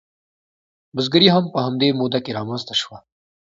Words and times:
بزګري 0.95 1.29
هم 1.35 1.45
په 1.53 1.59
همدې 1.65 1.89
موده 1.99 2.19
کې 2.25 2.35
رامنځته 2.37 2.73
شوه. 2.81 2.97